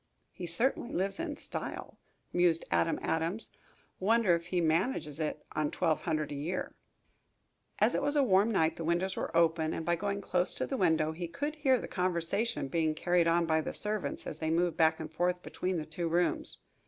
"He 0.31 0.47
certainly 0.47 0.91
lives 0.91 1.19
in 1.19 1.37
style," 1.37 1.99
mused 2.33 2.65
Adam 2.71 2.97
Adams. 3.03 3.51
"Wonder 3.99 4.33
if 4.33 4.47
he 4.47 4.59
manages 4.59 5.19
it 5.19 5.45
on 5.51 5.69
twelve 5.69 6.01
hundred 6.05 6.31
a 6.31 6.35
year?" 6.35 6.73
As 7.77 7.93
it 7.93 8.01
was 8.01 8.15
a 8.15 8.23
warm 8.23 8.49
night 8.51 8.77
the 8.77 8.83
windows 8.83 9.15
were 9.15 9.37
open 9.37 9.75
and 9.75 9.85
by 9.85 9.95
going 9.95 10.19
close 10.19 10.55
to 10.55 10.65
the 10.65 10.75
house 10.75 11.17
he 11.17 11.27
could 11.27 11.57
hear 11.57 11.79
the 11.79 11.87
conversation 11.87 12.67
being 12.67 12.95
carried 12.95 13.27
on 13.27 13.45
by 13.45 13.61
the 13.61 13.75
servants 13.75 14.25
as 14.25 14.39
they 14.39 14.49
moved 14.49 14.75
back 14.75 14.99
and 14.99 15.13
forth 15.13 15.43
between 15.43 15.77
the 15.77 15.85
two 15.85 16.07
rooms. 16.09 16.61